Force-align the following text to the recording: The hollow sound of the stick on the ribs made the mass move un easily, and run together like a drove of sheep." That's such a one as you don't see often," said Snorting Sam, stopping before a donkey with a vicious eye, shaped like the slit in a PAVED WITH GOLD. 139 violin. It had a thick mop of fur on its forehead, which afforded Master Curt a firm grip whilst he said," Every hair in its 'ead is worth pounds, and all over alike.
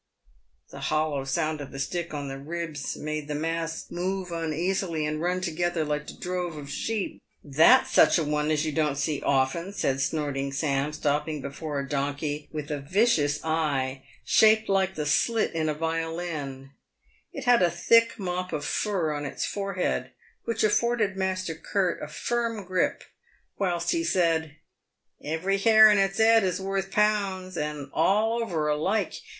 The 0.71 0.79
hollow 0.89 1.25
sound 1.25 1.61
of 1.61 1.69
the 1.71 1.77
stick 1.77 2.11
on 2.11 2.27
the 2.27 2.39
ribs 2.39 2.97
made 2.97 3.27
the 3.27 3.35
mass 3.35 3.91
move 3.91 4.31
un 4.31 4.51
easily, 4.51 5.05
and 5.05 5.21
run 5.21 5.41
together 5.41 5.85
like 5.85 6.09
a 6.09 6.13
drove 6.13 6.57
of 6.57 6.71
sheep." 6.71 7.21
That's 7.59 7.91
such 7.91 8.17
a 8.17 8.23
one 8.23 8.49
as 8.49 8.65
you 8.65 8.71
don't 8.71 8.95
see 8.95 9.21
often," 9.21 9.73
said 9.73 10.01
Snorting 10.01 10.53
Sam, 10.53 10.91
stopping 10.91 11.39
before 11.39 11.79
a 11.79 11.87
donkey 11.87 12.49
with 12.51 12.71
a 12.71 12.79
vicious 12.79 13.45
eye, 13.45 14.01
shaped 14.25 14.67
like 14.67 14.95
the 14.95 15.05
slit 15.05 15.53
in 15.53 15.69
a 15.69 15.73
PAVED 15.73 15.81
WITH 15.81 15.81
GOLD. 15.81 16.15
139 16.15 16.45
violin. 16.49 16.71
It 17.31 17.43
had 17.45 17.61
a 17.61 17.69
thick 17.69 18.17
mop 18.17 18.51
of 18.51 18.65
fur 18.65 19.11
on 19.13 19.27
its 19.27 19.45
forehead, 19.45 20.13
which 20.45 20.63
afforded 20.63 21.15
Master 21.15 21.53
Curt 21.53 22.01
a 22.01 22.07
firm 22.07 22.63
grip 22.65 23.03
whilst 23.59 23.91
he 23.91 24.03
said," 24.03 24.55
Every 25.23 25.59
hair 25.59 25.91
in 25.91 25.99
its 25.99 26.19
'ead 26.19 26.43
is 26.43 26.59
worth 26.59 26.89
pounds, 26.89 27.55
and 27.55 27.91
all 27.93 28.41
over 28.41 28.67
alike. 28.67 29.21